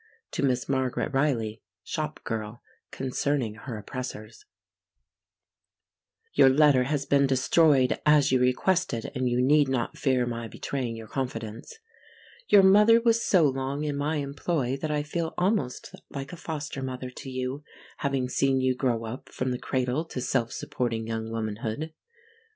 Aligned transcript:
To 0.31 0.41
Miss 0.41 0.67
Margaret 0.67 1.13
Riley 1.13 1.61
Shop 1.83 2.21
Girl, 2.23 2.63
Concerning 2.89 3.53
Her 3.53 3.77
Oppressors 3.77 4.45
Your 6.33 6.49
letter 6.49 6.85
has 6.85 7.05
been 7.05 7.27
destroyed, 7.27 8.01
as 8.03 8.31
you 8.31 8.39
requested, 8.41 9.11
and 9.13 9.29
you 9.29 9.39
need 9.43 9.67
not 9.69 9.99
fear 9.99 10.25
my 10.25 10.47
betraying 10.47 10.95
your 10.95 11.07
confidence. 11.07 11.75
Your 12.47 12.63
mother 12.63 12.99
was 12.99 13.23
so 13.23 13.43
long 13.43 13.83
in 13.83 13.95
my 13.95 14.15
employ 14.15 14.75
that 14.81 14.89
I 14.89 15.03
feel 15.03 15.35
almost 15.37 15.93
like 16.09 16.33
a 16.33 16.35
foster 16.35 16.81
mother 16.81 17.11
to 17.11 17.29
you, 17.29 17.63
having 17.97 18.27
seen 18.27 18.59
you 18.59 18.73
grow 18.73 19.03
up 19.05 19.29
from 19.29 19.51
the 19.51 19.59
cradle 19.59 20.03
to 20.05 20.19
self 20.19 20.51
supporting 20.51 21.05
young 21.05 21.29
womanhood. 21.29 21.93